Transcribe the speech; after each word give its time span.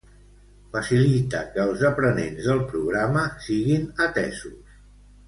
Facilita 0.75 1.41
que 1.57 1.61
els 1.71 1.83
aprenents 1.89 2.47
del 2.49 2.63
programa 2.71 3.27
siguin 3.49 3.87
atesos 4.07 4.77